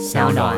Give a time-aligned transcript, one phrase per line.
[0.00, 0.56] 小暖。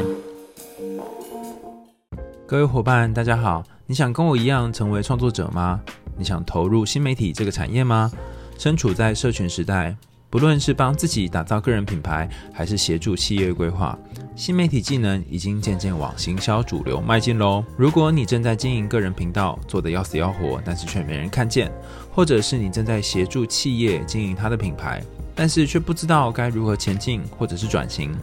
[2.47, 3.65] 各位伙伴，大家好！
[3.89, 5.81] 你想跟我一样成为创作者吗？
[6.17, 8.09] 你想投入新媒体这个产业吗？
[8.57, 9.97] 身处在社群时代，
[10.31, 13.99] 不论是帮自己打造个人品牌，还是协助企业规划，
[14.37, 17.65] 新媒体技能已经渐渐往行销主流迈进喽。
[17.77, 21.69] 如果你正在经营个人频道，做得要死要活，但是却没人看见，
[22.13, 25.03] 或者是你正在协助企业经营他的品牌，
[25.35, 28.15] 但是却不知道该如何前进，或者是转型。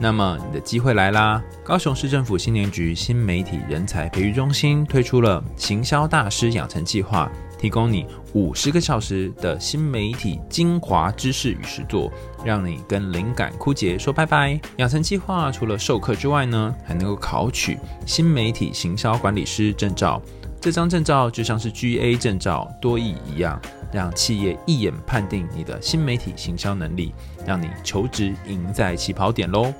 [0.00, 1.42] 那么你的机会来啦！
[1.64, 12.12] 高雄市政府新年局新媒体人才培育中心推出了行销大师养成计划，提供你五十个小时的新媒体精华知识与实作，
[12.44, 14.60] 让你跟灵感枯竭说拜拜。
[14.76, 17.76] 养成计划除了授课之外呢，还能够考取
[18.06, 20.22] 新媒体行销管理师证照。
[20.60, 23.60] 这张证照就像是 GA 证照多益一样。
[23.92, 27.12] 让企业一眼判定你的新媒体行销能力，
[27.46, 29.72] 让你求职赢在起跑点喽！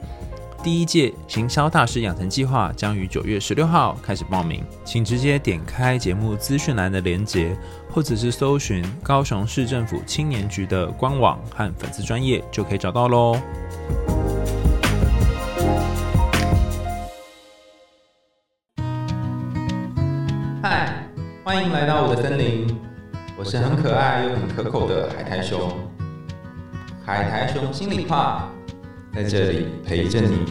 [0.61, 7.57] 第一届行销大师养成计划将于九月十六号开始报名，请直接点开节目资讯栏的链接，
[7.89, 13.41] 或者是搜寻高雄市政府青年局的官网和粉丝专业，就可以找到喽。
[20.61, 21.07] 嗨，
[21.45, 22.88] 欢迎来到我的森林。
[23.39, 25.71] 我是很可爱又很可口的海苔熊，
[27.05, 28.51] 海苔熊心里话，
[29.15, 30.45] 在这里陪着你。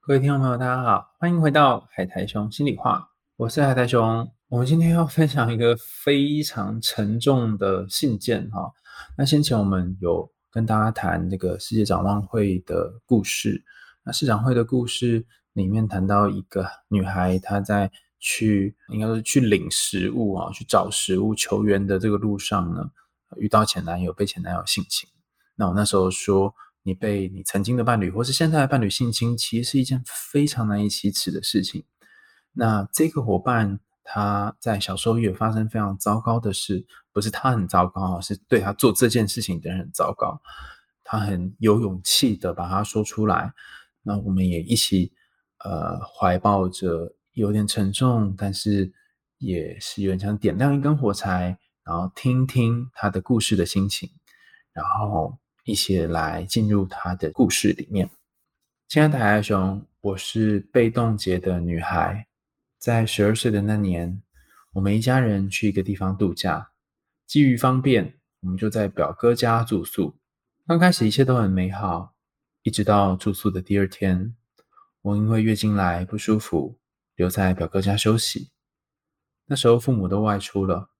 [0.00, 4.26] 各位听众朋友，大家好，欢迎回到海苔熊心里话，我是海苔熊。
[4.48, 8.72] 我们今天要分享一个非常沉重的信件哈。
[9.18, 13.62] 那先前我们有跟大家谈这个世界展望会的故事，
[14.02, 17.92] 那市长会的故事里面谈到一个女孩，她在。
[18.26, 22.90] 去应该是去领食物啊，去找食物求援的这个路上呢，
[23.36, 25.06] 遇到前男友被前男友性侵。
[25.56, 31.84] 那我那时候说，你被你曾经的伴侣或是现在的伴侣性侵，其实是一件非常难以启齿的事情。
[32.54, 40.40] 那这个伙伴他在小时候也发生非常糟糕的事，不是他很糟糕，是对他做这件事情的人很糟糕。
[41.04, 43.52] 他很有勇气的把它说出来，
[44.02, 45.12] 那我们也一起
[45.62, 47.13] 呃怀抱着。
[47.34, 48.92] 有点沉重，但是
[49.38, 54.08] 也是有点像点亮一根火柴，然后听听他的故事的心情，
[54.72, 58.08] 然后一起来进入他的故事里面。
[58.88, 62.26] 亲爱的海海熊，我是被冻结的女孩，
[62.78, 64.22] 在十二岁的那年，
[64.72, 66.70] 我们一家人去一个地方度假，
[67.26, 70.16] 基于方便，我们就在表哥家住宿。
[70.66, 72.14] 刚开始一切都很美好，
[72.62, 74.36] 一直到住宿的第二天，
[75.02, 76.78] 我因为月经来不舒服。
[77.16, 78.50] 留在表哥家休息。
[79.46, 80.90] 那时候父母都外出了，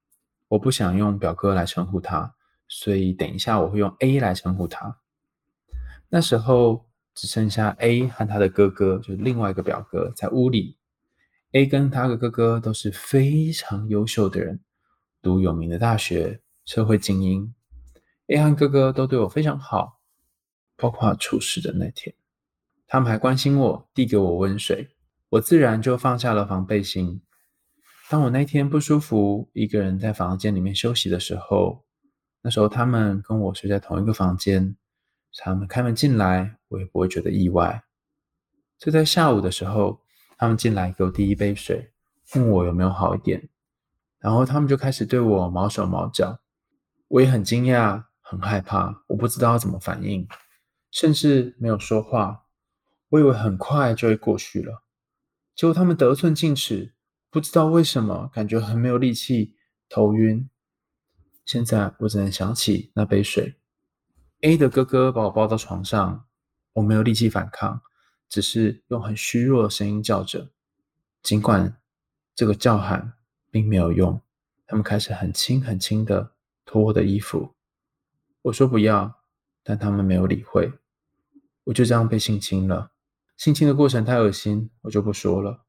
[0.48, 2.34] 我不想用表哥来称呼他，
[2.68, 4.98] 所以等一下我会用 A 来称呼他。
[6.08, 10.76] 那时候只剩下 A 和他的哥哥，就是另外一个表哥在屋里。
[11.52, 14.60] A 跟他的哥哥都是非常优秀的人，
[15.22, 17.54] 读有名的大学，社会精英。
[18.26, 20.00] A 和哥哥都对我非常好，
[20.76, 22.14] 包括出事的那天，
[22.86, 24.93] 他们还关心我，递给我温水。
[25.34, 27.20] 我自然就放下了防备心。
[28.08, 31.84] 当我那天不舒服，一个人在房间里面休息的时候，
[32.40, 34.76] 那时候他们跟我睡在同一个房间，
[35.36, 37.82] 他们开门进来，我也不会觉得意外。
[38.78, 40.00] 就在下午的时候，
[40.38, 41.90] 他们进来给我递一杯水，
[42.36, 43.48] 问我有没有好一点，
[44.20, 46.38] 然后他们就开始对我毛手毛脚，
[47.08, 50.28] 我也很惊讶，很害怕，我不知道要怎么反应，
[50.92, 52.44] 甚至没有说话。
[53.08, 54.83] 我以为很快就会过去了。
[55.54, 56.94] 结果他们得寸进尺，
[57.30, 59.54] 不知道为什么感觉很没有力气，
[59.88, 60.48] 头晕。
[61.44, 63.56] 现在我只能想起那杯水。
[64.40, 66.26] A 的哥哥把我抱到床上，
[66.72, 67.82] 我没有力气反抗，
[68.28, 70.50] 只是用很虚弱的声音叫着。
[71.22, 71.80] 尽管
[72.34, 73.14] 这个叫喊
[73.50, 74.20] 并没有用，
[74.66, 76.32] 他们开始很轻很轻的
[76.64, 77.54] 脱我的衣服。
[78.42, 79.20] 我说不要，
[79.62, 80.72] 但他们没有理会。
[81.64, 82.90] 我就这样被性侵了。
[83.36, 85.64] 性侵的过程太恶心，我就不说了。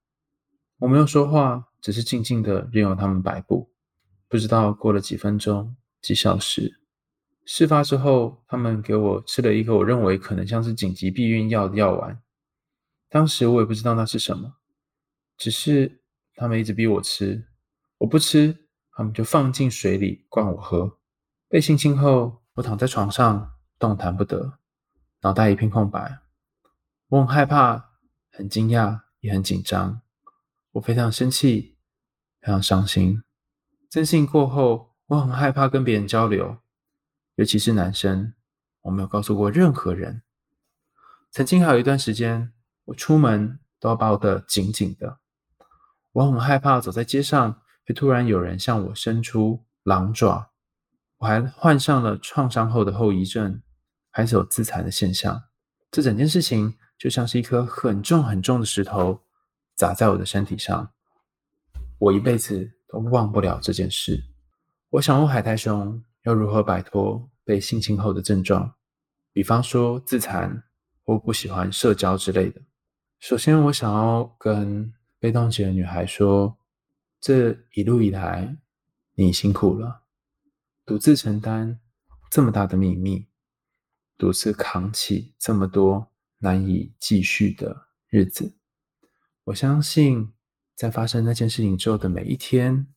[0.77, 3.71] 我没有说话，只是静静的任由他们摆布。
[4.27, 6.79] 不知道过了几分钟、几小时，
[7.45, 12.21] 事发之后，他们给我吃了一个我认为可能像是紧急避孕药的药丸。
[13.09, 14.55] 当时我也不知道那是什么，
[15.37, 16.01] 只是
[16.35, 17.47] 他们一直逼我吃，
[17.99, 20.97] 我不吃，他们就放进水里灌我喝。
[21.47, 24.59] 被性侵后，我躺在床上动弹不得，
[25.21, 26.19] 脑袋一片空白。
[27.09, 27.91] 我很害怕，
[28.31, 30.01] 很惊讶，也很紧张。
[30.71, 31.77] 我非常生气，
[32.41, 33.21] 非常伤心。
[33.89, 36.57] 征信过后，我很害怕跟别人交流，
[37.35, 38.33] 尤其是男生。
[38.81, 40.23] 我没有告诉过任何人。
[41.31, 42.51] 曾经还有一段时间，
[42.85, 45.19] 我出门都要抱得紧紧的，
[46.11, 50.51] 我很害怕走在街上会突然有人向我伸出狼爪。
[51.17, 53.61] 我还患上了创伤后的后遗症，
[54.11, 55.43] 还是有自残的现象。
[55.89, 59.21] 这整件事情就像是一颗很重很重的石头
[59.75, 60.91] 砸在我的身体上，
[61.99, 64.23] 我一辈子都忘不了这件事。
[64.91, 68.75] 我想问海苔熊要如何摆脱被性侵后的症状，
[69.33, 70.63] 比方说自残
[71.03, 72.61] 或不喜欢社交之类的。
[73.19, 76.57] 首先，我想要跟被动期的女孩说：
[77.19, 78.57] 这一路以来，
[79.15, 80.03] 你辛苦了。
[80.85, 81.79] 独自承担
[82.29, 83.27] 这么大的秘密，
[84.17, 88.55] 独自扛起这么多难以继续的日子，
[89.45, 90.31] 我相信
[90.75, 92.87] 在发生那件事情之后的每一天，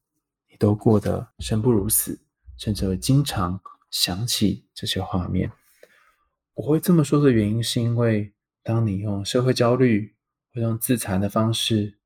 [0.51, 2.21] 你都过得生不如死，
[2.57, 5.51] 甚至会经常想起这些画面。
[6.55, 8.33] 我会这么说的原因，是因为
[8.63, 10.15] 当你用社会焦虑
[10.53, 11.99] 或用自残的方式，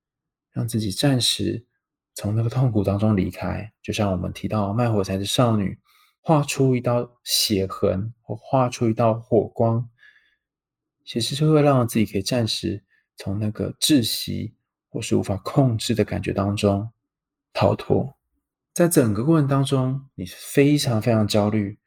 [0.52, 1.66] 让自己暂时。
[2.14, 5.78] 从那个痛苦当中离开，就像我们提到卖火柴的少女，
[6.20, 9.88] 画出一道血痕或画出一道火光，
[11.04, 12.82] 其实就会让自己可以暂时
[13.16, 14.54] 从那个窒息
[14.88, 16.90] 或是无法控制的感觉当中
[17.52, 18.16] 逃脱。
[18.72, 21.78] 在整个过程当中，你是非常非常焦虑、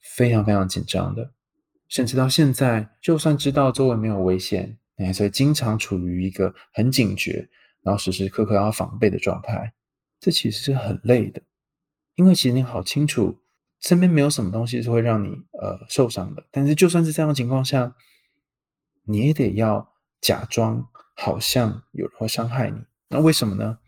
[0.00, 1.32] 非常非常紧张的，
[1.88, 7.48] 甚至到现在，就算知道周围没有危险，你还是会经常处于一个很警觉。
[7.82, 9.72] 然后时时刻刻要防备的状态，
[10.20, 11.40] 这其实是很累的，
[12.16, 13.38] 因为其实你好清楚
[13.80, 15.28] 身边没有什么东西是会让你
[15.60, 17.94] 呃受伤的，但是就算是这样的情况下，
[19.08, 22.78] 你也得要假装好像有人会伤害你，
[23.08, 23.78] 那为什么呢？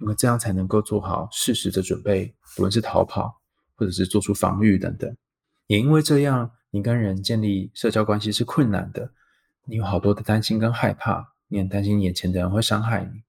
[0.00, 3.40] 因为这样才能够做好适时的准备，无论是逃跑
[3.76, 5.16] 或者是做出防御等等。
[5.68, 9.12] 也因为这样，你跟人建立社交关系是困难的，
[9.66, 13.22] 你有好多的担心跟害怕，你很担心眼前的人会伤害你。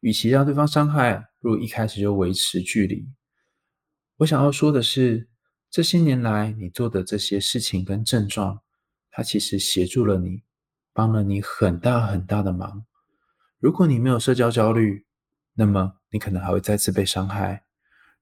[0.00, 3.08] 与其让对方伤害，不如一开始就维持距离。
[4.16, 5.28] 我想要说的是，
[5.70, 8.60] 这些年来你做的这些事情跟症状，
[9.10, 10.42] 它其实协助了你，
[10.92, 12.84] 帮了你很大很大的忙。
[13.58, 15.06] 如果你没有社交焦虑，
[15.54, 17.64] 那么你可能还会再次被伤害。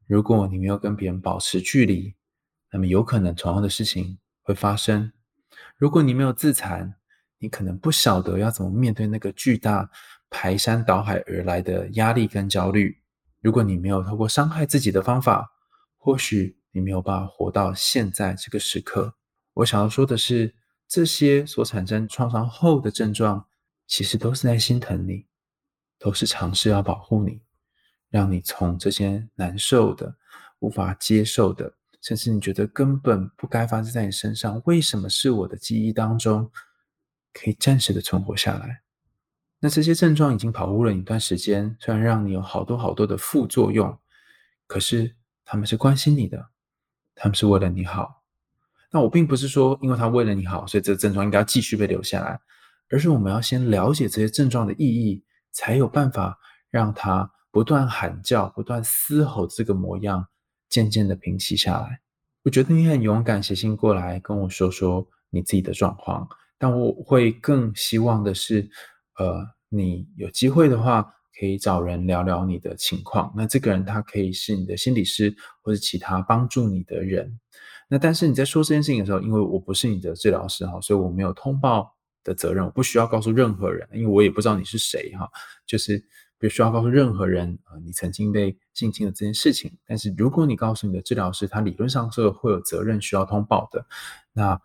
[0.06, 2.14] 如果你没有跟别人保持距离，
[2.72, 5.12] 那么有可能同样的事情会发生。
[5.76, 6.94] 如果你没有自残，
[7.38, 9.90] 你可能不晓得要怎么面对那个巨大。
[10.32, 13.02] 排山倒海而来的压力跟焦虑，
[13.40, 15.50] 如果你没有透过伤害自己的方法，
[15.96, 19.16] 或许你没有办法活到现在这个时刻。
[19.54, 20.54] 我想要说的是，
[20.90, 23.46] 这些所产生创伤后的症状，
[23.86, 25.24] 其实都是在心疼你，
[26.00, 27.40] 都是尝试要保护你，
[28.08, 30.16] 让你从这些难受的、
[30.58, 31.72] 无法接受的，
[32.02, 36.50] 甚至你觉得根本不该发生在你身上，为什么是我的记忆当中，
[37.32, 38.82] 可以暂时的存活下来。
[39.60, 43.96] 那这些症状已经保护了你一段时间，虽然让你有好多好多的副作用，
[44.66, 45.14] 可是
[45.44, 46.50] 他们是关心你的，
[47.14, 48.19] 他们是为了你好。
[48.90, 52.38] 那我并不是说，因为他为了你好，所以这个症状应该要继续被留下来，
[52.88, 55.22] 而是我们要先了解这些症状的意义，
[55.52, 56.38] 才有办法
[56.70, 60.26] 让他不断喊叫、不断嘶吼这个模样
[60.68, 62.00] 渐渐的平息下来。
[62.42, 66.28] 我觉得你很勇敢，写信过来跟我说说你自己的状况，
[66.58, 68.70] 但我会更希望的是。
[69.18, 71.02] 呃，你有机会的话，
[71.38, 73.30] 可以找人聊聊你的情况。
[73.36, 77.38] 那这个人他可以是你的心理师，或者其他帮助你的人。
[77.90, 81.94] 那但是你在说这件事情的时候，因为我不是你的治疗师哈，所以我没有通报
[82.24, 85.28] 的责任，我不需要告诉任何人，因为我也不知道你是谁哈。
[85.66, 86.02] 就是
[86.38, 89.76] 不需要告诉任何人啊，你曾经被性侵的这件事情。
[89.84, 93.84] 但是如果你告诉你的治疗师，他理论上是会有责任需要通报的。
[94.32, 94.60] 那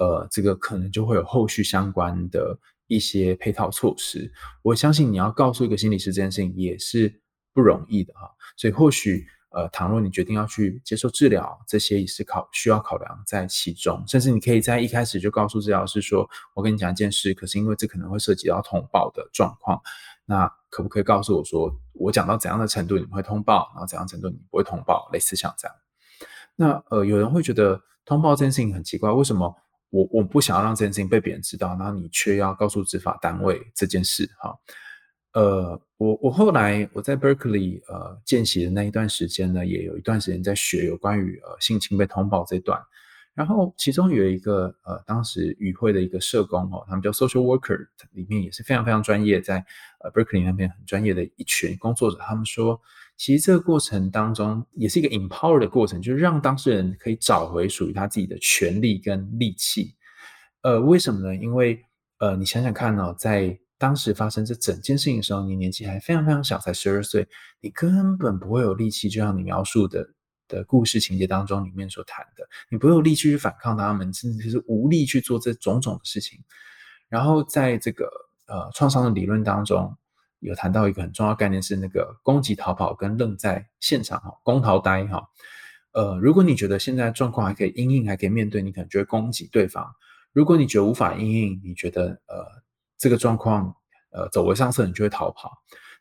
[0.00, 2.58] 呃，这个可能就会有后续相关的。
[2.90, 4.32] 一些配套措施，
[4.62, 7.22] 我相信你要告诉一个心理师这件事情也是
[7.54, 8.28] 不容易的哈。
[8.56, 14.02] 所以或许呃，倘若你决定要去接受治疗，这些也是考需要考量在其中。
[14.06, 19.80] 甚至你可以在一开始就告诉治疗师说：“我跟你讲一件事，可是因为这可能会涉及到通报的状况，
[20.24, 25.08] 那可不可以告诉我说，我讲到怎样的程度你会通报，然后怎样程度你不会通报？
[25.12, 25.76] 类似像这样。
[26.56, 29.56] 那呃，有人会觉得通报这件事情很奇怪，为什么？
[29.92, 34.56] 我我不想要让这件事情被别人知道，然后你却要告诉执法单位这件事，哈，
[35.32, 42.80] 呃，我我后来我在 Berkeley 呃见习的那一段时间呢，也有一段时间在学有关于呃性侵被通报这段，
[43.34, 49.64] 然后其中有一个呃当时与会的一个社工哦，他们叫 Social Worker，里面也是非常非常专业，在
[50.00, 52.80] 呃 Berkeley 那边很专业的一群工作者，他们说。
[53.16, 59.94] 其实这个过程当中也是一个 empower 的过程，就是让当事人可以找回属于他自己的权利跟力气。
[60.62, 61.36] 呃，为什么呢？
[61.36, 61.84] 因为
[62.18, 67.26] 呃，你想想看哦，在当时发生这整件事情的时候，你年纪还非常非常小，才十二岁，
[67.62, 70.06] 你根本不会有力气，就像你描述的
[70.46, 76.38] 的故事情节当中里面所谈的，你不会有力气去反抗他们，甚至是无力去做这种种的事情。
[77.08, 78.04] 然后在这个
[78.46, 79.96] 呃创伤的理论当中，
[80.40, 85.22] 有谈到一个很重要概念是那个攻击逃跑跟愣在现场哈，攻逃呆哈。
[85.92, 89.84] 呃，如果你觉得现在状况还可以应应，还可以面对，你可能就会攻击对方；
[90.32, 92.44] 如果你觉得无法应应，你觉得呃
[93.00, 93.74] 这个状况
[94.12, 95.50] 呃走为上策，你就会逃跑。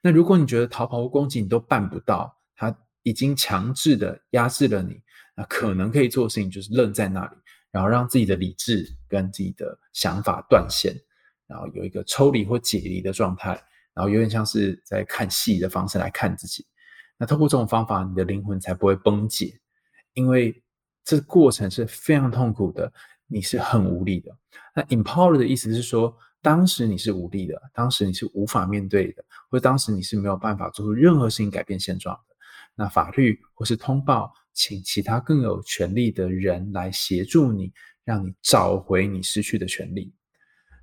[0.01, 5.01] 那如果你觉得逃跑或攻击你都办不到，他已经强制的压制了你，
[5.35, 7.37] 那可能可以做的事情就是愣在那里，
[7.71, 10.93] 然后让自己的理智跟自己的想法断线，
[11.47, 13.51] 然后有一个抽离或解离的状态，
[13.93, 16.65] 然后有点像是在看戏的方式来看自己。
[17.17, 19.59] 那透过这种方法，你的灵魂才不会崩解。
[20.13, 20.63] 因为
[21.03, 22.91] 这过程是非常痛苦的，
[23.27, 24.35] 你是很无力的。
[24.75, 32.35] 那 empower 的意思是说，当时你是无力的，当时你是无法面对的，或者当时你是没有办法做出任何事情改变现状的。
[32.75, 37.73] 那法律或是通报，请其他更有权利的人来协助你，
[38.05, 40.13] 让你找回你失去的权利。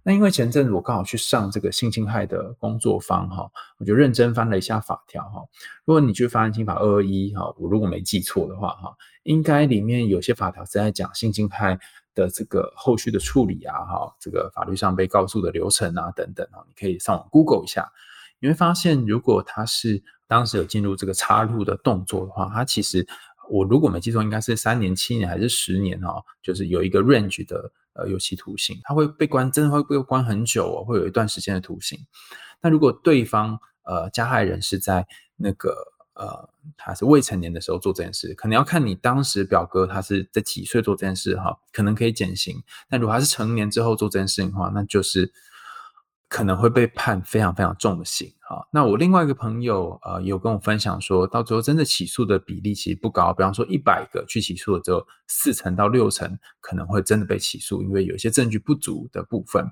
[0.03, 5.41] 那因为前阵子我刚好去上这个性侵害的工作坊哈，我就认真翻了一下法条哈。
[5.85, 11.77] 如果你去翻刑法二二一哈，我如果没记错的话哈，应该里面有些法条是在讲性侵害
[12.17, 17.89] 的这个后续的处理啊哈，这个法律上被告诉的流程啊等等啊，你可以上网 Google 一下，
[18.41, 23.07] 你会发现如果他是当时有进入这个插入的动作的话，他其实
[23.49, 27.71] 我如果没记错，应该是三年、七年还是十年哈，就是有一个 range 的。
[27.99, 31.99] 呃，有期徒刑，他会被关，真的会被关很久哦，会有一段时间的徒刑。
[32.61, 35.75] 那如果对方呃加害人是在那个
[36.17, 42.63] 呃他是未成年的时候做这件事，可能要看你当时表哥他是在几岁做这件事哈，可能可以减刑。
[42.89, 45.33] 但如果他是成年之后做这件事情的话，那就是。
[46.29, 48.67] 可能会被判非常非常重的刑哈！
[48.73, 59.71] 那我另外一个朋友呃有跟我分享说，到最后真的起诉的比例其实不高，比方说一百个去起诉的只有四成到六成可能会真的被起诉，因为有一些证据不足的部分。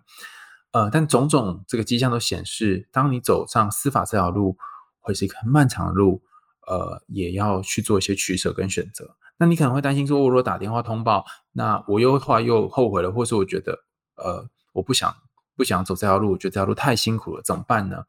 [0.71, 4.57] 呃，但种种这个迹象都显示，当你走上司法这条路，
[5.01, 6.23] 会是一个很漫长的路，
[6.66, 9.16] 呃，也要去做一些取舍跟选择。
[9.37, 13.85] 那你可能会担心说，我如果打电话通报，那我又后来又后悔了，或是我觉得
[14.16, 15.14] 呃我不想。
[15.56, 18.02] 不想走这条路，我觉得这条路太辛苦了，怎么办呢？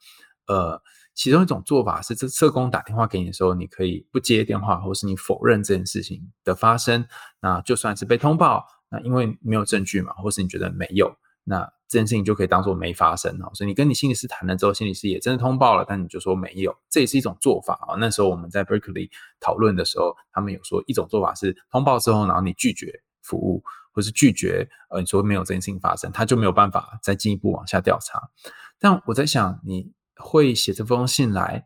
[0.47, 0.81] 呃，
[1.13, 7.05] 其中一种做法是，这社工打电话给你的时候，你可以不接电话，或是你否认这件事情的发生。
[7.41, 13.51] 那就算是被通报，那因为没有证据嘛，或是你觉得没有，那这件事情就可以当做没发生哦。
[13.53, 17.95] 所以你跟你心理师谈了之后，心理师也真的通报了，但你就说没有，这也是一种做法啊。
[17.99, 23.63] 那时候我们在 Berkeley 讨论的时候，他们有说一种做法是通报之后，然后你拒绝服务。
[23.95, 28.29] 或是拒绝，呃，你说没有这件事情发生，他就没有办法再进一步往下调查。
[28.77, 31.65] 但我在想，你会写这封信来，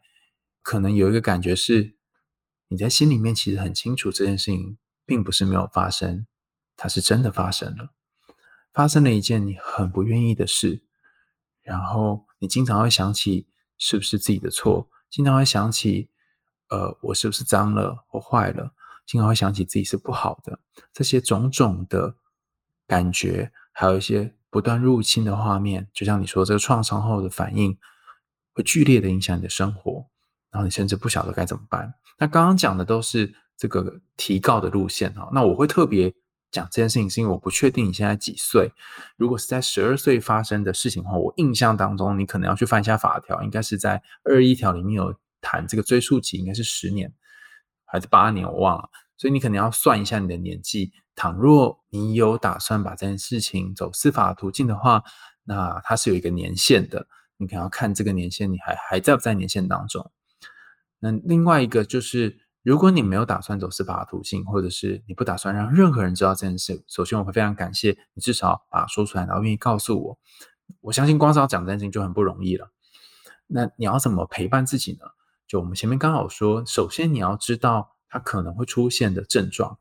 [0.61, 1.95] 可能有一个感觉是，
[2.67, 6.27] 你在心里面其实很清楚这件事情并不是没有发生，
[6.77, 7.89] 它是真的发生了，
[8.79, 10.81] 发生了一件你很不愿意的事，
[11.63, 13.45] 然后你经常会想起
[13.77, 16.09] 是不是自己的错，经常会想起，
[16.69, 18.71] 呃，我是不是脏了或坏了。
[19.05, 20.57] 经常会想起自己是不好的，
[20.93, 22.15] 这些种种的
[22.87, 27.77] 感觉，还有一些不断入侵的画面，就像你说这个创伤后的反应，
[28.53, 30.07] 会剧烈的影响你的生活，
[30.51, 31.93] 然后你甚至不晓得该怎么办。
[32.17, 36.15] 那刚刚讲的都是这个提告的路线哈，那我会特别
[36.51, 38.71] 讲这件事情，是因为我不确定你现在几岁。
[39.17, 47.13] 如果是在十二岁发生的事情的话，我印象当中你可能要去翻一下法条，应该是在二一条里面有谈这个追诉期，应该是十年。
[47.91, 48.87] 还是八年，我忘了，
[49.17, 50.91] 所以你可能要算一下你的年纪。
[51.15, 55.03] 倘若你有打算把这件事情走司法途径的话，
[55.43, 60.11] 那它是有一个年限的，你可能要看这个年限，你还还在不在年限当中。
[60.99, 70.19] 那另外一个就是，如果你没有打算走司法途径，或者是你不打算让任何人知道这件事，首先我会非常感谢你，至少把它说出来，然后愿意告诉我。
[70.81, 72.71] 我相信光是要讲这件事情就很不容易了。
[73.47, 75.05] 那你要怎么陪伴自己呢？
[75.47, 79.79] 就我们前面刚好说，首先你要知道它可能会出现的症状。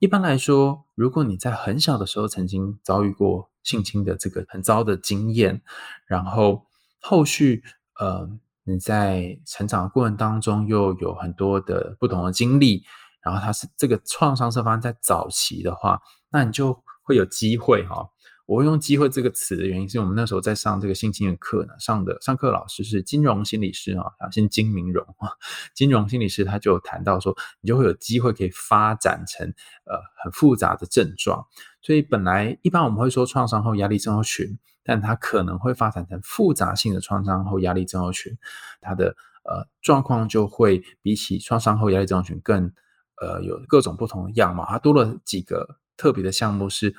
[0.00, 5.62] 一般来说，如果你在很小的时候曾经遭遇过性侵的这个很糟的经验，
[6.06, 6.66] 然后
[7.00, 7.62] 后续
[8.00, 8.28] 呃
[8.64, 12.82] 你在成长过程当中又有很多的不同的经历，
[13.24, 16.00] 然后它是这个创伤是发生在早期的话，
[16.30, 18.06] 那你就会有机会哈。
[18.52, 25.30] 我会用“机会”这个词的原因，是我们那时候在上这个性侵的课呢，上的上课老师是金融心理师啊，姓金明荣啊，
[25.74, 29.46] 金融心理师他就有谈到说，你就会有机会可以发展成
[29.86, 31.46] 呃很复杂的症状。
[31.80, 38.36] 所以本来一般我们会说创伤后压力症候群，但它可能会发展成复杂性的创伤后压力症候群，
[38.82, 42.70] 它的呃状况就会比起创伤后压力症候群更
[43.18, 46.94] 呃有各种不同的样貌，它多了几个特别的项目是。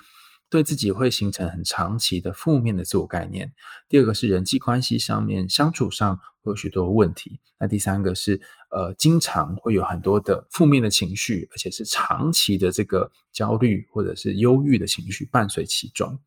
[0.54, 3.52] 对自己会形成很长期的负面的自我概念。
[3.90, 7.40] 第二个是人际关系上面相处上会有许多问题。
[7.58, 16.20] 那第三个是呃，经常会有很多的负面的情绪，而且是长期的这个焦虑或者是忧郁的情绪伴随其中。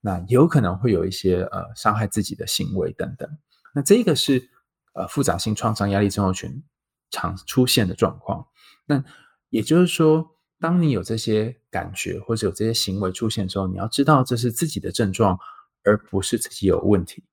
[0.00, 3.30] 那有可能会有一些呃伤害自己的行为等等。
[3.72, 4.50] 那这个是
[4.94, 6.64] 呃复杂性创伤压力症候群
[7.12, 8.48] 常出现的状况。
[8.84, 9.04] 那
[9.48, 10.36] 也就是说。
[10.60, 15.38] 当你有这些感觉或者有这些行为出现的时候，你要知道这是自己的症状，
[15.82, 17.24] 而不是自己有问题。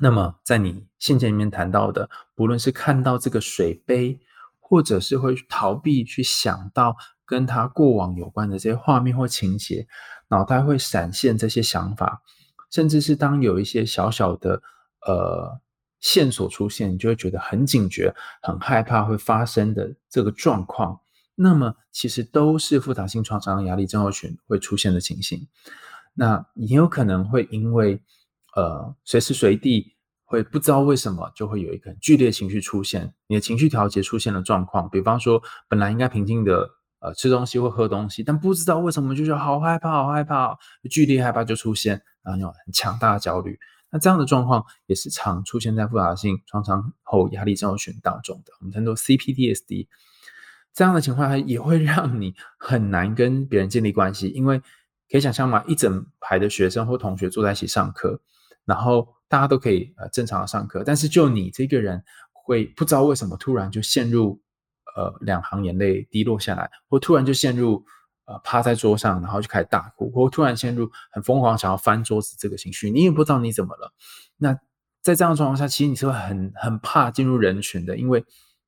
[0.00, 4.18] 那么，在你信件里面谈到的，不论是看到这个水杯，
[4.58, 9.86] 或者是会逃避去想到跟他过往有关的这些画面或情节，
[10.28, 12.22] 脑袋会闪现这些想法，
[12.70, 14.62] 甚至是当有一些小小的
[15.06, 15.60] 呃
[16.00, 21.01] 线索出现，你就会觉得很警觉、很害怕会发生的这个状况。
[21.34, 25.48] 那么其实都是复杂性创伤压力症候群会出现的情形。
[26.14, 28.02] 那也有可能会因为
[28.54, 34.88] 呃随时随地会不知道为什么就会有一个剧烈情绪出现，你的情绪调节出现了状况。
[34.90, 36.68] 比方说本来应该平静的
[37.00, 40.58] 呃吃东西或喝东西，但不知道为什么就觉得好害怕、好害怕，
[40.90, 43.58] 剧烈害怕就出现，然后有很强大的焦虑。
[43.90, 49.86] 那这样的状况也是常出现在复杂性创伤后压力症候群当中的，我们称作 CPTSD。
[50.74, 54.58] 这样的情况下也会让你很难跟别人建立关系，因为
[55.10, 58.20] 可以想象嘛，一整排的学生或同学坐在一起上课，
[58.64, 62.02] 然后大家都可以呃正常的上课，但是就你这个人
[62.32, 64.40] 会不知道为什么突然就陷入
[64.96, 67.84] 呃两行眼泪滴落下来，或突然就陷入
[68.24, 73.92] 呃趴在桌上，然后就开始大哭，或突然陷入很疯狂想要翻桌子这个情绪，你也不知道你怎么了。
[74.38, 74.58] 那
[75.02, 78.24] 在这样的状况下，其实你是会很很怕进入人群的，因为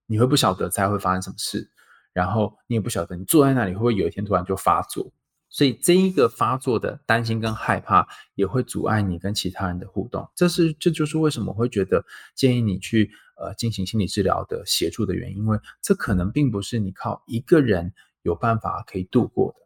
[0.06, 1.70] 你会不晓得才会发生什么事。
[2.14, 5.12] 然后你也不晓得，你坐在那里会不会有一天突然就发作？
[5.50, 10.28] 所以这一个发作的担心跟害怕，也会阻碍你跟其他人的互动。
[10.34, 19.58] 这是这就是为什么我会觉得建议你去呃进行心理治疗的协助的原因，因为这可能并不是你靠一个人有办法可以度过的。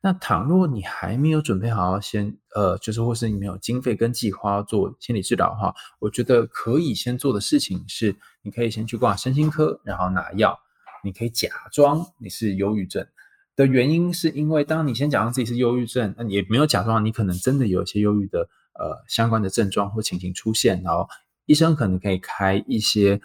[0.00, 10.58] 那倘若你还没有准备好先呃，就是或是你没有经费跟计划做心理治疗的话，我觉得可以先做的事情是，你可以先去挂身心科，然后拿药。
[11.06, 13.06] 你可以假装你是忧郁症
[13.54, 18.40] 的原因，是因为当你先假装自己是忧郁症，那你也没有假装，你可能真的有一些忧郁的
[18.74, 21.08] 呃相关的症状或情形出现，然后
[21.46, 23.20] 医生可能可以开一些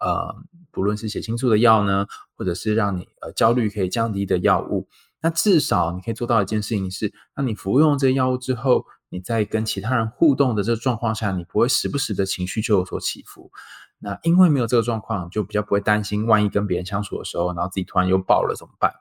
[0.00, 0.34] 呃
[0.72, 4.88] 不论是血清素的药呢，或者是让你呃焦虑可以降低的药物。
[5.22, 13.50] 那至少你可以做到一件事情是，当你服用这药物之后，你在跟其他人互动的这个状况下，你不会时不时的情绪就有所起伏。
[13.98, 18.92] 那因为没有这个状况，就比较不会担心，万一跟别人相处的时候，然后自己突然又爆了怎么办？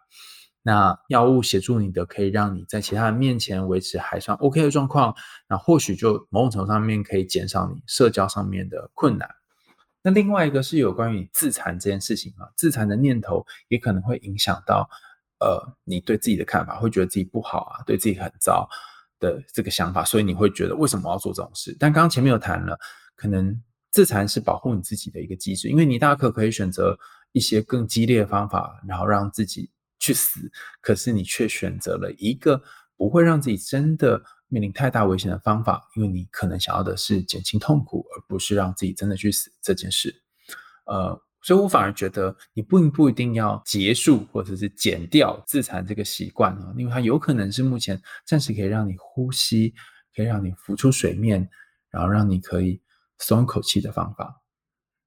[0.61, 5.13] 那药物协助你的，可以让你在其他人面前维持还算 OK 的状况，
[5.47, 9.29] 那或许就某种程度上面可以减少你社交上面的困难。
[10.01, 14.89] 那另外一个是有关于自残这件事情啊，自残的念头也可能会影响到
[15.39, 18.67] 呃你对自己的看法，会觉得自己不好啊，对自己很糟
[19.25, 21.75] 的这个想法，所以你会觉得为什么要做这种事？
[21.79, 22.77] 但刚刚前面有谈了，
[23.15, 23.61] 可能。
[23.91, 26.99] 自残是保护你自己的一个机制，因为你大可可以选择
[27.31, 32.61] 一些更激烈的方法，然后让自己去死，可是你却选择了一个
[32.97, 40.13] 不会让自己真的面临太大危险的方法，因为你可能想要的是减轻痛苦，而不是让自己真的去死这件事。
[40.87, 49.73] 呃，所以我反而觉得你不不一定要结束或者是减掉自残这个习惯啊，因为它有可能是目前暂时可以让你呼吸，
[50.15, 51.47] 可以让你浮出水面，
[51.91, 52.81] 然后让你可以。
[53.17, 54.41] 松口气的方法。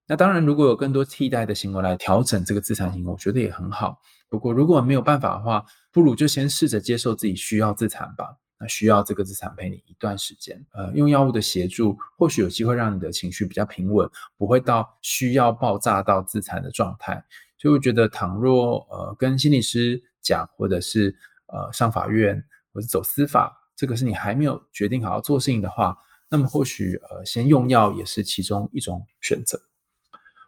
[0.07, 3.99] 那当然，如果有更多替代的行为来调整这个自残行为，我觉得也很好。
[4.31, 8.35] 不过，如果没有办法的话，不如就先试着接受自己需要自残吧。
[8.61, 17.25] 那需要这个自残陪你一段时间，呃，用药物的协助，或许有机会让你的情绪比较平稳，不会到需要爆炸到自残的状态。
[17.57, 21.17] 所以，我觉得倘若呃跟心理师讲，或者是
[21.47, 25.97] 呃上法院，或者走司法，这个是你还没有决定好要做事情的话。
[26.29, 29.61] 那么或许呃，先用药也是其中一种选择。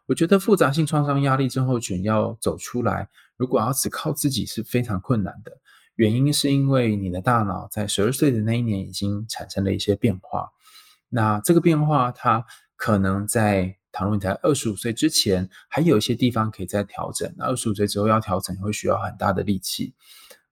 [0.06, 5.56] 我觉得复杂性创伤压力症候群要走出来，如果要只靠自己是非常困难的，
[6.00, 10.48] 原因是因为你的大脑在十二岁的那一年已经产生了一些变化。
[11.10, 12.42] 那这个变化，它
[12.74, 17.30] 可能在倘若你在二十五岁之前，还有一些地方可以再调整。
[17.36, 19.92] 那二十五岁之后要调整，会需要很大的力气。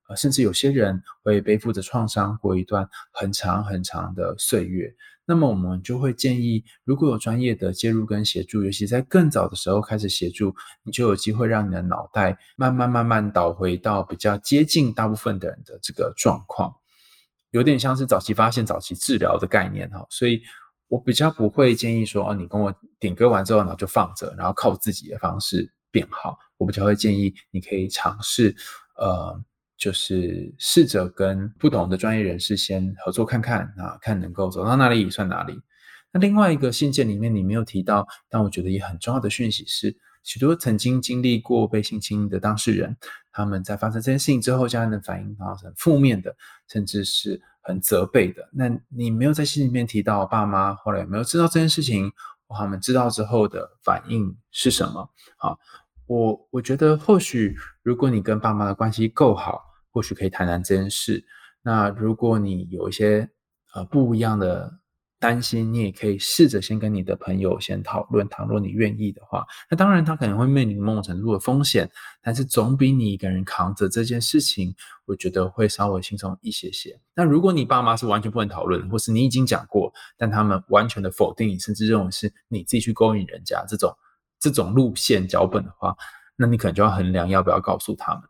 [0.06, 4.94] 呃，甚至有些人会背负着创伤过一段很长很长的岁月。
[5.30, 16.74] 那么我们就会建议，如果有专业的介入跟协助，尤其在更早的时候开始协助，你就有机会让你的脑袋慢慢慢慢倒回到比较接近大部分的人的这个状况，
[17.50, 20.06] 有点像是早期发现、早期治疗的概念哈。
[20.08, 20.40] 所以
[20.88, 26.38] 我比较不会建议说，哦，你跟我点歌完之后，然后就放着，然后靠自己的方式变好。
[26.56, 28.56] 我比较会建议你可以尝试，
[28.96, 29.44] 呃。
[29.78, 35.58] 就是试着跟不同的专业人士先合作看看啊，看能够走到哪里算哪里。
[36.10, 42.96] 那另外一个信件里面你没有提到，但我觉得也很重要的讯息是，许多曾经经历过被性侵的当事人，
[43.30, 46.34] 他们在发生这件事情之后，家人的反应啊是很负面的，
[46.66, 48.48] 甚至是很责备的。
[48.52, 52.10] 那你没有在信里面提到爸妈后来有没有知道这件事情，
[52.48, 55.08] 他们知道之后的反应是什么？
[55.36, 55.56] 好，
[56.06, 59.67] 我我觉得或许如果你跟爸妈的关系够好。
[59.98, 61.24] 或许可以谈谈这件事。
[61.60, 63.28] 那如果你有一些
[63.74, 64.78] 呃不一样的
[65.18, 68.28] 担心，你也可以试着先跟你的朋友先讨论。
[68.28, 71.90] 倘若你愿意的话，那当然他可能会面临某种程度的风险，
[72.22, 74.72] 但是总比你一个人扛着这件事情，
[75.04, 76.96] 我觉得会稍微轻松一些些。
[77.12, 83.92] 那如果你爸妈是完全不能讨论，或是你已经讲过，但他们完全的否定你，甚至认为是你自己去勾引人家这种
[84.38, 85.96] 这种路线脚本的话，
[86.36, 88.22] 那你可能就要衡量要不要告诉他们。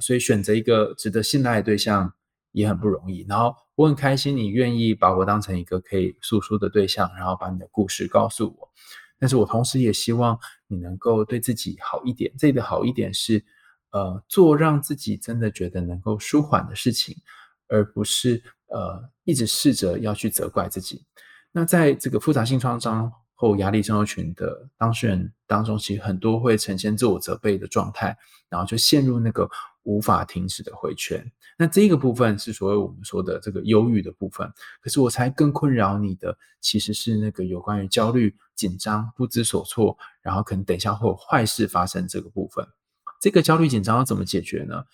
[0.00, 2.12] 所以选择一个值得信赖的对象
[2.52, 3.24] 也很不容易。
[3.28, 8.68] 然后我很开心你愿意把我当成一个可以诉说的对象，然后把你的故事告诉我。
[9.18, 12.32] 但是我同时也希望你能够对自己好一点。
[12.38, 13.44] 这里的好一点是，
[13.90, 17.16] 呃，做让自己真的觉得能够舒缓的事情，
[17.68, 21.04] 而不是呃一直试着要去责怪自己。
[21.52, 23.12] 那在这个复杂性创伤。
[23.42, 28.16] 后压力症候群的当事人当中，其实很多会呈现自我责备的状态，
[28.48, 29.50] 然后就陷入那个
[29.82, 31.28] 无法停止的回圈。
[31.58, 34.48] 那这个部分是所谓我们说的这个忧郁的部分。
[34.80, 42.64] 可是我猜更困扰你的，其实是那个有关于焦虑、紧张、不知所措，然后可能等一下会有坏事发生这个部分。
[43.20, 44.84] 这个焦虑紧张要怎么解决呢？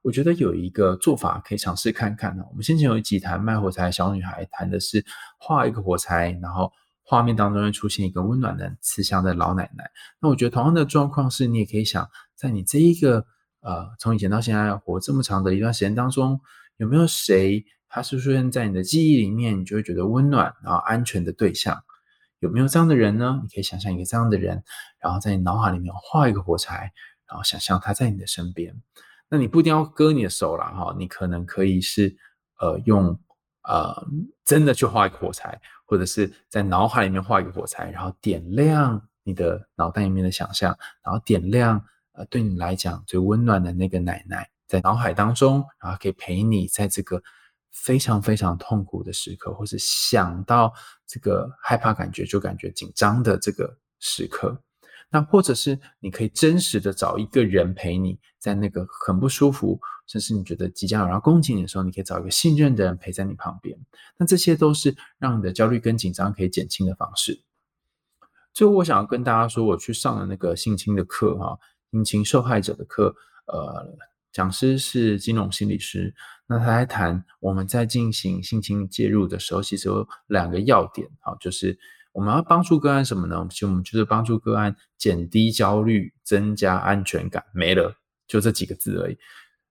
[0.00, 2.42] 我觉得有一个做法可以尝试看看呢。
[2.48, 5.04] 我们先前有一集谈卖火柴小女孩，谈的是
[5.38, 6.72] 画一个火柴，然后。
[7.10, 9.90] 画面当中会出现一个温暖的慈祥的老奶奶。
[10.20, 13.24] 那我觉得同样的状况是，你也可以想，在你这一个
[13.60, 16.38] 呃从以前到现在活这么长的一段时间当中，
[16.76, 21.82] 有没有谁他是出现在你的记忆里面，你就会觉得温暖然后安全的对象？
[22.40, 23.40] 有没有这样的人呢？
[23.42, 24.62] 你可以想象一个这样的人，
[25.00, 26.92] 然后在你脑海里面画一个火柴，
[27.26, 28.76] 然后想象他在你的身边。
[29.30, 32.14] 那你不一定要割你的手了哈，你可能可以是
[32.60, 33.18] 呃用。
[33.64, 34.06] 呃，
[34.46, 47.22] 真的去画一个火柴，或者是在脑海里面画一个火柴，然后点亮你的脑袋里面的想象，然后点亮呃，对你来讲最温暖的那个奶奶，在脑海当中，然后可以陪你在这个
[47.70, 50.74] 非常非常痛苦的时刻，或是想到
[51.06, 54.60] 这个害怕感觉就感觉紧张的这个时刻。
[55.10, 63.78] 那或者是你可以真实的找一个人陪你，在那个很不舒服，甚至你觉得即将有人要攻击你的时候，你可以找一个信任的人陪在你旁边。
[64.16, 67.40] 那这些都是让你的焦虑跟紧张可以减轻的方式。
[68.52, 71.56] 最后，我想要跟大家说，我去上了那个性侵的课，哈，
[71.92, 73.14] 性侵受害者的课，
[73.46, 73.96] 呃，
[74.32, 76.12] 讲师是金融心理师，
[76.46, 81.78] 那他在谈我们在进行性侵介入的时候，其实有两个要点，哈，就是。
[82.12, 83.46] 我们要帮助个案什么呢？
[83.48, 87.94] 其实我们就是帮助个案减低焦虑、增加安全感，没了，
[88.26, 89.16] 就这几个字而已。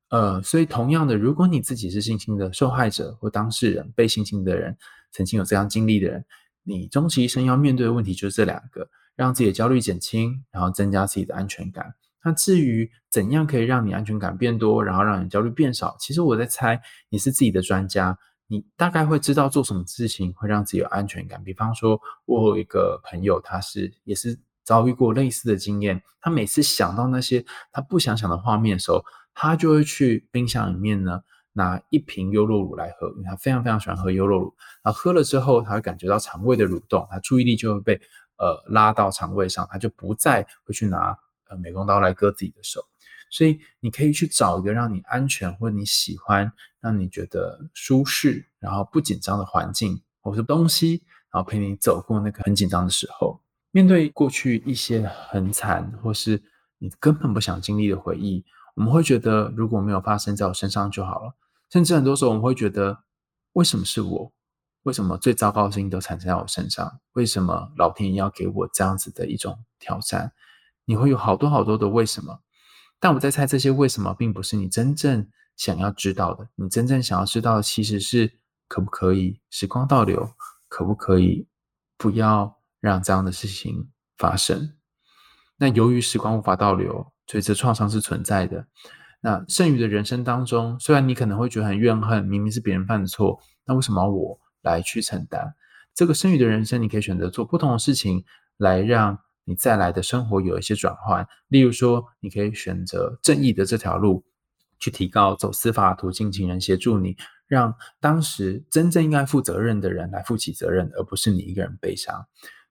[0.10, 4.78] 呃，所以同样的，如果你自己是性侵的受害者或当事人、被性侵的人，
[5.12, 6.26] 曾经有这样经历的人，
[6.64, 11.94] 你终其一生要面对的问题就是这两个：让自己的焦虑减轻，然后增加自己的安全感。
[12.24, 18.18] 那至于怎样可以让你安全感变多，然后让你焦虑变少，其实我在猜，你是自己的专家。
[18.50, 21.44] 你大概会知道做什么事情会让自己有安全感。
[21.44, 26.04] 比方说，我有一个朋友，他是也是遭遇过类似的经验。
[26.20, 29.02] 他每次想到那些他不想想的画面的时候，
[29.34, 31.22] 他就会去冰箱里面呢
[31.54, 34.54] 拿一瓶优酪乳来喝，因为他非常非常喜欢喝优酪乳。
[34.84, 38.02] 然后喝了之后，他会感觉到肠胃的蠕动，他注意力就会被
[38.38, 42.82] 呃拉到肠胃上，他就不再会去拿呃美工刀来割自己的手。
[43.30, 46.52] 所以你可以去找一个让你安全或者你喜欢、
[46.82, 53.42] 让你觉得舒适、然后不紧张的环境，或是东西，然后陪你走过那个很紧张的时候。
[53.78, 56.42] 面对过去一些很惨或是
[56.80, 58.44] 你根本不想经历的回忆，
[58.76, 61.36] 我们会觉得如果没有发生在我身上就好了，
[61.70, 63.04] 甚至很多时候我们会觉得
[63.54, 64.34] 为什么是我？
[64.82, 67.00] 为什么最糟糕的事情都产生在我身上？
[67.14, 70.32] 为什么老天爷要给我这样子的一种挑战？
[70.86, 72.40] 你会有好多好多的为什么？
[73.00, 76.50] 但我在猜，这些为什么并不是你真正想要知道的。
[76.56, 80.32] 你真正想要知道的其实是可不可以时光倒流？
[80.68, 81.48] 可不可以
[81.96, 84.74] 不要让这样的事情发生？
[85.58, 88.68] 那由于时光无法倒流，所以这创伤是存在的。
[89.22, 94.40] 那剩余的人生当中，虽然你可能会觉得很怨恨，明明是别人犯的错，那为什么我？
[94.64, 95.54] 来去承担
[95.94, 98.26] 这个剩余的人生，你可以选择做不同的事情，
[98.58, 101.26] 来让你再来的生活有一些转换。
[101.48, 104.26] 例如说，你可以选择正义的这条路，
[104.78, 107.16] 去提高走司法途径，请人协助你，
[107.48, 112.26] 让当时真正应该负责任的人来负起责任，而不是你一个人悲伤。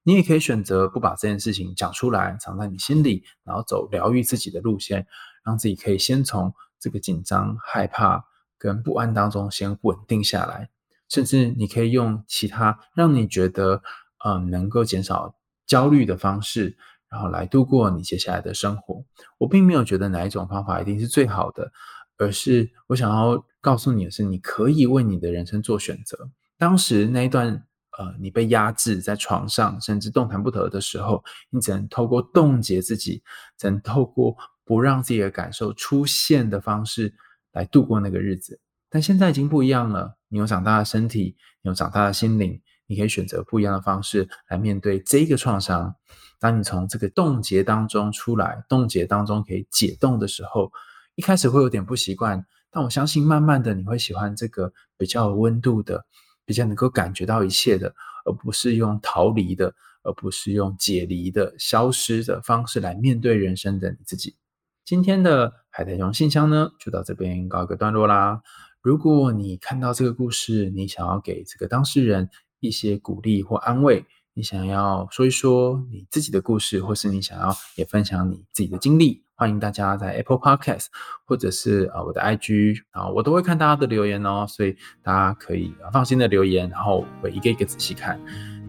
[0.06, 5.04] 你也可以选择不把这件事情讲出来，藏在你心里，然后走疗愈自己的路线，
[5.44, 8.24] 让自己可以先从这个紧张、害怕
[8.56, 10.70] 跟不安当中先稳定下来。
[11.08, 13.82] 甚至你可以用其他让你觉得，
[14.24, 15.34] 嗯，能够减少
[15.66, 16.76] 焦虑的方式，
[17.08, 19.04] 然后来度过你接下来的生活。
[19.38, 21.72] 我并没有觉得哪一种方法一定是最好的，
[22.16, 26.30] 而是我想要告诉你的是，你可以为你的人生做选择。
[26.56, 27.65] 当时那一段，
[27.98, 33.22] 呃，你被压制在床上，甚至动弹不得的时候，你只能透过冻结自己，
[33.56, 37.14] 只能透过不让自己的感受出现的方式
[37.52, 38.60] 来度过那个日子。
[38.88, 40.16] 但现在已经不一样了。
[40.28, 45.94] 你有长大的身体，有长大的心灵，你可以选择不一样的方式来面对这个创伤。
[46.38, 50.70] 当你从这个冻结当中出来，冻结当中可以解冻的时候，
[51.14, 56.04] 一开始会有点不习惯，但我相信慢慢的你会喜欢这个比较有温度的、
[56.46, 64.36] 比较能够感觉到一切的，而不是用逃离的，而不是用解离的、消失的方式来面对人生的你自己。
[64.84, 68.40] 今天的海苔熊信箱呢，就到这边告一个段落啦。
[68.80, 72.30] 如果你看到这个故事，你想要给这个当事人
[72.60, 74.04] 一些鼓励或安慰，
[74.38, 80.88] 你想要说一说你自己的故事，或是你想要也分享你自己的经历，欢迎大家在 Apple Podcast
[81.24, 88.20] 或者是啊我的 IG 啊，我都会看大家的留言哦，所以大家可以放心的留言，然后会一个一个仔细看。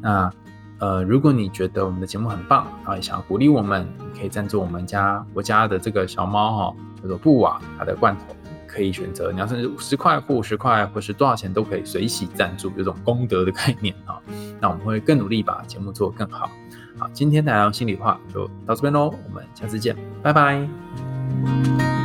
[0.02, 0.32] 那
[0.80, 8.37] 呃，如果你觉得我们的节目很棒，然后也想要鼓励我们，你可以赞助我们家我家的这个小猫哈，叫做布瓦，它的罐头。
[8.68, 14.22] 可以选择，你要甚至五十块或五十块，或是多少钱都可以随喜赞助，有种功德的概念哈。
[14.60, 16.50] 那我们会更努力把节目做得更好。
[16.98, 21.97] 好，今天的心里话就到这边喽，我们下次见，拜拜。